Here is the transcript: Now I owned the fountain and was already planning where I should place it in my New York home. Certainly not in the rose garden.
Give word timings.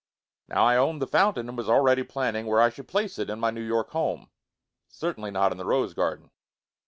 Now 0.47 0.65
I 0.65 0.77
owned 0.77 0.99
the 0.99 1.05
fountain 1.05 1.47
and 1.47 1.55
was 1.55 1.69
already 1.69 2.01
planning 2.01 2.47
where 2.47 2.59
I 2.59 2.71
should 2.71 2.87
place 2.87 3.19
it 3.19 3.29
in 3.29 3.39
my 3.39 3.51
New 3.51 3.61
York 3.61 3.91
home. 3.91 4.31
Certainly 4.87 5.29
not 5.29 5.51
in 5.51 5.59
the 5.59 5.65
rose 5.65 5.93
garden. 5.93 6.31